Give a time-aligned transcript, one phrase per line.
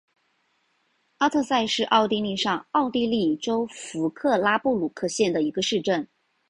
[1.19, 6.09] 阿特塞是奥地利上奥地利州弗克拉布鲁克县的一个市镇。